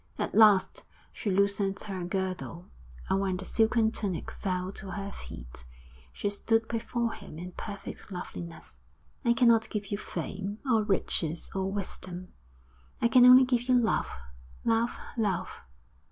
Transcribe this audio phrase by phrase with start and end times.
[0.17, 2.65] At last she loosened her girdle,
[3.07, 5.63] and when the silken tunic fell to her feet
[6.11, 8.77] she stood before him in perfect loveliness.
[9.23, 12.29] 'I cannot give you fame, or riches, or wisdom;
[12.99, 14.09] I can only give you Love,
[14.63, 15.61] Love, Love....